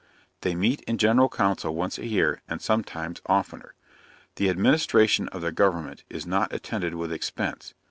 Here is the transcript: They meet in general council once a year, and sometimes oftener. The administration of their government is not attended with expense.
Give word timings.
They 0.41 0.55
meet 0.55 0.81
in 0.85 0.97
general 0.97 1.29
council 1.29 1.75
once 1.75 1.99
a 1.99 2.07
year, 2.07 2.41
and 2.49 2.59
sometimes 2.59 3.21
oftener. 3.27 3.75
The 4.37 4.49
administration 4.49 5.27
of 5.27 5.41
their 5.43 5.51
government 5.51 6.05
is 6.09 6.25
not 6.25 6.51
attended 6.51 6.95
with 6.95 7.13
expense. 7.13 7.75